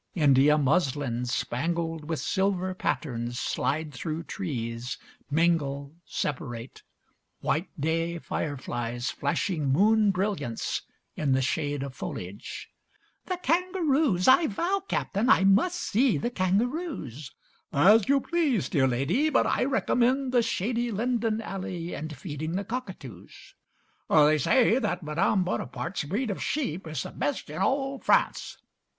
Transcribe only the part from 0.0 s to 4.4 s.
India muslins spangled with silver patterns slide through